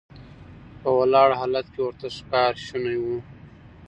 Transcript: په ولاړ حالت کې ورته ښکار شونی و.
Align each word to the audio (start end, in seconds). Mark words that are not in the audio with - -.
په 0.81 0.89
ولاړ 0.99 1.29
حالت 1.39 1.65
کې 1.73 1.79
ورته 1.83 2.07
ښکار 2.17 2.53
شونی 2.65 2.97
و. 3.03 3.05